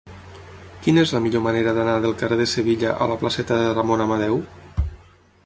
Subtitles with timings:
[0.85, 4.05] Quina és la millor manera d'anar del carrer de Sevilla a la placeta de Ramon
[4.09, 4.43] Amadeu?